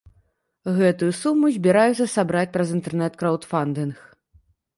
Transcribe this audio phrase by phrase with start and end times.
[0.77, 3.97] Гэтую суму збіраюцца сабраць праз інтэрнэт-краўдфандынг.